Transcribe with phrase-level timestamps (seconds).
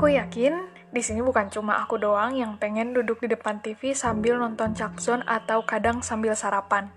[0.00, 0.64] Aku yakin
[0.96, 5.20] di sini bukan cuma aku doang yang pengen duduk di depan TV sambil nonton Cakzon
[5.28, 6.88] atau kadang sambil sarapan.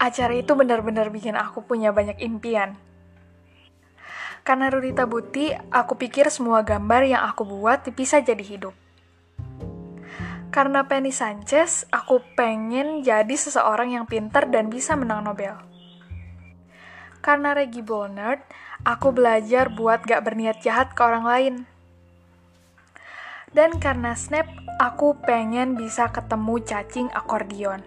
[0.00, 2.80] Acara itu benar-benar bikin aku punya banyak impian.
[4.40, 8.72] Karena Rudita Buti, aku pikir semua gambar yang aku buat bisa jadi hidup.
[10.48, 15.60] Karena Penny Sanchez, aku pengen jadi seseorang yang pintar dan bisa menang Nobel.
[17.20, 18.40] Karena Reggie Bolnard,
[18.84, 21.54] aku belajar buat gak berniat jahat ke orang lain.
[23.56, 24.44] Dan karena Snap,
[24.76, 27.80] aku pengen bisa ketemu cacing akordion.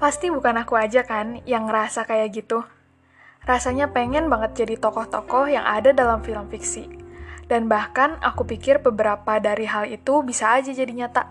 [0.00, 2.64] Pasti bukan aku aja kan yang ngerasa kayak gitu.
[3.44, 6.88] Rasanya pengen banget jadi tokoh-tokoh yang ada dalam film fiksi.
[7.46, 11.30] Dan bahkan aku pikir beberapa dari hal itu bisa aja jadi nyata.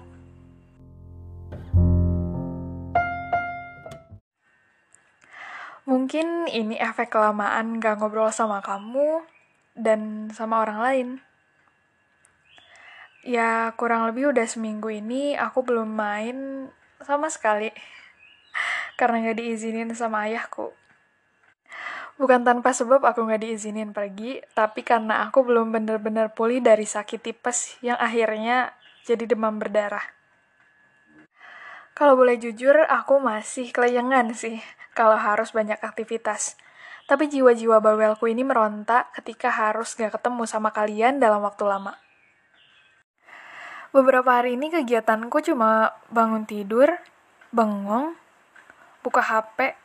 [6.06, 9.26] Mungkin ini efek kelamaan gak ngobrol sama kamu
[9.74, 11.08] dan sama orang lain.
[13.26, 16.70] Ya, kurang lebih udah seminggu ini aku belum main
[17.02, 17.74] sama sekali.
[19.02, 20.78] Karena gak diizinin sama ayahku.
[22.22, 27.18] Bukan tanpa sebab aku gak diizinin pergi, tapi karena aku belum bener-bener pulih dari sakit
[27.18, 28.78] tipes yang akhirnya
[29.10, 30.06] jadi demam berdarah.
[31.96, 34.60] Kalau boleh jujur, aku masih kelayangan sih
[34.92, 36.60] kalau harus banyak aktivitas.
[37.08, 41.96] Tapi jiwa-jiwa bawelku ini meronta ketika harus gak ketemu sama kalian dalam waktu lama.
[43.96, 46.92] Beberapa hari ini kegiatanku cuma bangun tidur,
[47.56, 48.20] bengong,
[49.00, 49.80] buka HP.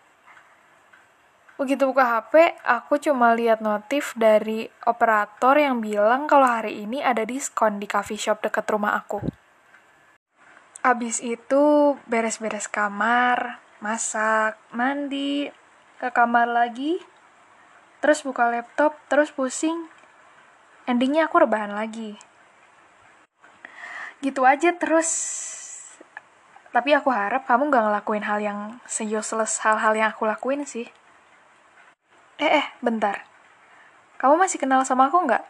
[1.63, 7.23] Begitu buka HP, aku cuma lihat notif dari operator yang bilang kalau hari ini ada
[7.23, 9.40] diskon di coffee shop dekat rumah aku.
[10.81, 15.53] Abis itu beres-beres kamar, masak, mandi,
[16.01, 16.97] ke kamar lagi,
[18.01, 19.93] terus buka laptop, terus pusing.
[20.89, 22.17] Endingnya aku rebahan lagi.
[24.25, 25.09] Gitu aja terus.
[26.73, 30.89] Tapi aku harap kamu gak ngelakuin hal yang se-useless hal-hal yang aku lakuin sih.
[32.41, 33.29] Eh, eh, bentar.
[34.17, 35.45] Kamu masih kenal sama aku nggak?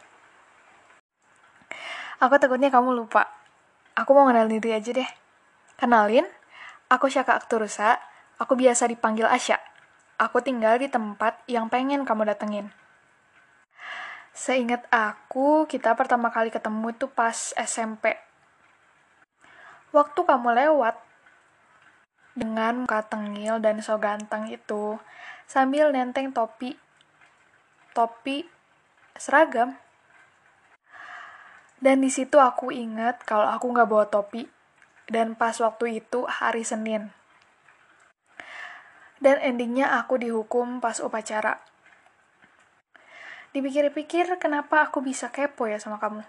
[2.19, 3.31] Aku takutnya kamu lupa.
[3.95, 5.20] Aku mau kenalin diri aja deh.
[5.81, 6.29] Kenalin,
[6.93, 7.97] aku Syaka Akturusa,
[8.41, 9.61] Aku biasa dipanggil Asya.
[10.17, 12.73] Aku tinggal di tempat yang pengen kamu datengin.
[14.33, 18.17] Seingat aku, kita pertama kali ketemu itu pas SMP.
[19.93, 20.97] Waktu kamu lewat,
[22.33, 24.97] dengan muka tengil dan so ganteng itu,
[25.45, 26.81] sambil nenteng topi,
[27.93, 28.49] topi
[29.21, 29.77] seragam.
[31.77, 34.49] Dan di situ aku ingat kalau aku nggak bawa topi.
[35.11, 37.11] Dan pas waktu itu hari Senin.
[39.19, 41.59] Dan endingnya aku dihukum pas upacara.
[43.51, 46.23] Dipikir-pikir kenapa aku bisa kepo ya sama kamu.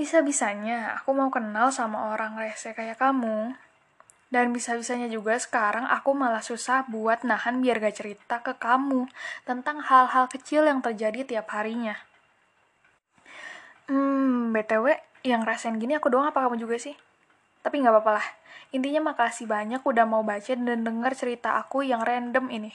[0.00, 3.52] Bisa-bisanya aku mau kenal sama orang rese kayak kamu.
[4.32, 9.10] Dan bisa-bisanya juga sekarang aku malah susah buat nahan biar gak cerita ke kamu
[9.44, 11.98] tentang hal-hal kecil yang terjadi tiap harinya.
[13.90, 16.96] Hmm, BTW, yang rasain gini aku doang apa kamu juga sih?
[17.60, 18.26] Tapi nggak apa-apa lah.
[18.70, 22.72] Intinya makasih banyak udah mau baca dan denger cerita aku yang random ini.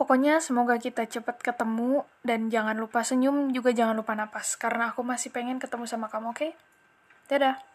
[0.00, 5.04] Pokoknya semoga kita cepat ketemu dan jangan lupa senyum juga jangan lupa napas karena aku
[5.04, 6.40] masih pengen ketemu sama kamu, oke?
[6.40, 6.50] Okay?
[7.28, 7.69] Dadah.